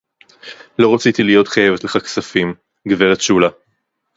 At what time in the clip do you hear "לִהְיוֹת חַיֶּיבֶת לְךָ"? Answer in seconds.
1.23-1.97